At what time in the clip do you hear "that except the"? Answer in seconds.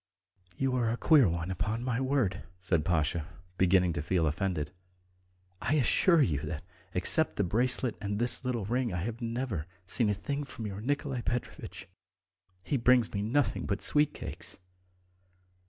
6.39-7.43